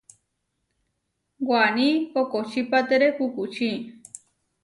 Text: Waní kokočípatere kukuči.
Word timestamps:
Waní 1.49 1.89
kokočípatere 2.13 3.07
kukuči. 3.17 3.71